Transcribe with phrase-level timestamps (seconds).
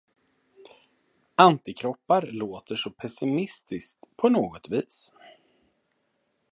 [1.37, 5.13] Antikroppar låter så pessimistiskt, på något vis.